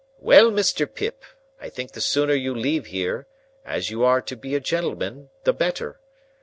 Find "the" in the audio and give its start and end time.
1.91-2.01